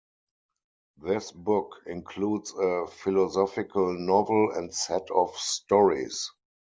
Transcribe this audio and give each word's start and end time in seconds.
This 0.97 1.31
book 1.31 1.75
includes 1.85 2.55
a 2.57 2.87
philosophical 2.87 3.93
novel 3.93 4.49
and 4.55 4.73
set 4.73 5.11
of 5.11 5.35
stories. 5.37 6.27